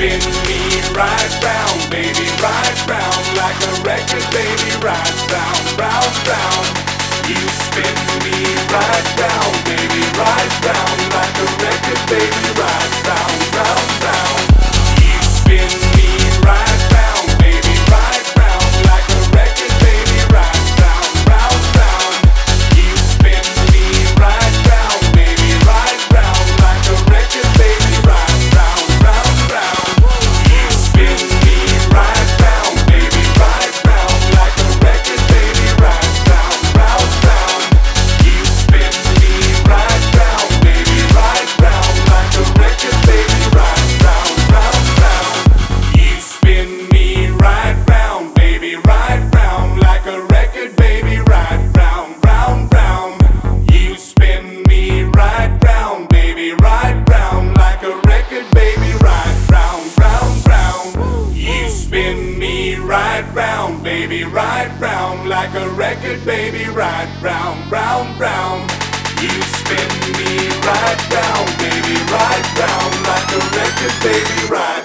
spin 0.00 0.18
me 0.48 0.56
right 0.96 1.32
round, 1.44 1.90
baby, 1.90 2.24
right 2.40 2.78
round, 2.88 3.24
like 3.36 3.60
a 3.68 3.82
record, 3.84 4.24
baby, 4.32 4.72
right 4.80 5.16
round, 5.28 5.66
round, 5.76 6.14
round. 6.24 6.66
You 7.28 7.69
me 62.40 62.74
ride 62.76 63.28
round, 63.34 63.82
baby, 63.82 64.24
ride 64.24 64.72
round 64.80 65.28
like 65.28 65.52
a 65.54 65.68
record, 65.72 66.24
baby, 66.24 66.64
ride 66.70 67.12
round, 67.22 67.70
round, 67.70 68.18
round. 68.18 68.62
You 69.20 69.28
spin 69.28 69.90
me 70.16 70.48
right 70.64 71.00
round, 71.12 71.48
baby, 71.60 71.96
right 72.08 72.46
round 72.56 72.94
like 73.04 73.28
a 73.36 73.42
record, 73.58 73.94
baby, 74.02 74.52
ride. 74.54 74.79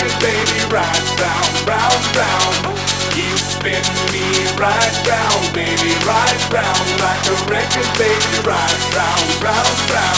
your 0.00 0.16
baby 0.20 0.60
right 0.72 1.06
round, 1.20 1.54
round, 1.68 2.02
round. 2.16 2.78
You 3.16 3.36
spin 3.36 3.84
me 4.12 4.24
right 4.56 4.96
round, 5.06 5.52
baby, 5.52 5.92
right 6.08 6.40
round. 6.52 6.86
Like 7.00 7.24
a 7.28 7.36
record, 7.50 7.90
baby, 7.98 8.36
right 8.46 8.80
round, 8.96 9.44
round, 9.44 9.90
round. 9.92 10.09